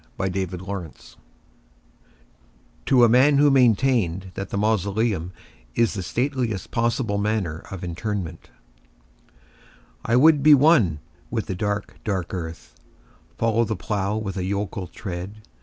[0.17, 1.15] The Traveller heart
[2.87, 5.31] (To a Man who maintained that the Mausoleum
[5.75, 8.49] is the Stateliest Possible Manner of Interment)
[10.03, 12.73] I would be one with the dark, dark earth:—
[13.37, 15.43] Follow the plough with a yokel tread.